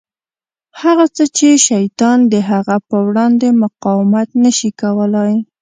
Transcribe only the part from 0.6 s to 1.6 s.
هغه څه چې